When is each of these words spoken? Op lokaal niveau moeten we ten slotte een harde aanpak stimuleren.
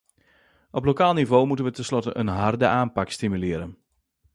Op 0.71 0.85
lokaal 0.85 1.13
niveau 1.13 1.45
moeten 1.45 1.65
we 1.65 1.71
ten 1.71 1.85
slotte 1.85 2.17
een 2.17 2.27
harde 2.27 2.67
aanpak 2.67 3.09
stimuleren. 3.09 3.77